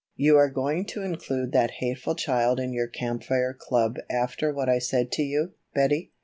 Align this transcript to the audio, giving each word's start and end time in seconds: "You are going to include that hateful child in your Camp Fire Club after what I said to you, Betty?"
"You 0.15 0.35
are 0.37 0.49
going 0.49 0.85
to 0.87 1.03
include 1.03 1.51
that 1.51 1.73
hateful 1.77 2.15
child 2.15 2.59
in 2.59 2.73
your 2.73 2.87
Camp 2.87 3.21
Fire 3.23 3.55
Club 3.55 3.97
after 4.09 4.51
what 4.51 4.67
I 4.67 4.79
said 4.79 5.11
to 5.11 5.21
you, 5.21 5.51
Betty?" 5.75 6.11